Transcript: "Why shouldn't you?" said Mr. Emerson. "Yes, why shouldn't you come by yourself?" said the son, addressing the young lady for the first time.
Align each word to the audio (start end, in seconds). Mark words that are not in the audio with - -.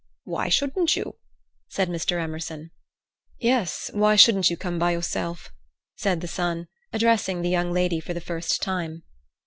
"Why 0.23 0.49
shouldn't 0.49 0.95
you?" 0.95 1.19
said 1.67 1.87
Mr. 1.87 2.19
Emerson. 2.19 2.71
"Yes, 3.37 3.91
why 3.93 4.15
shouldn't 4.15 4.49
you 4.49 4.57
come 4.57 4.79
by 4.79 4.93
yourself?" 4.93 5.51
said 5.95 6.21
the 6.21 6.27
son, 6.27 6.69
addressing 6.91 7.43
the 7.43 7.49
young 7.49 7.71
lady 7.71 7.99
for 7.99 8.15
the 8.15 8.19
first 8.19 8.63
time. 8.63 9.03